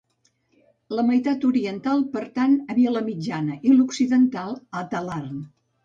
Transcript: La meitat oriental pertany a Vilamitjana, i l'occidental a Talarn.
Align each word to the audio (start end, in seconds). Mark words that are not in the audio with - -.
La 0.99 1.03
meitat 1.09 1.45
oriental 1.51 2.03
pertany 2.17 2.57
a 2.75 2.79
Vilamitjana, 2.81 3.61
i 3.71 3.79
l'occidental 3.79 4.61
a 4.83 4.87
Talarn. 4.97 5.43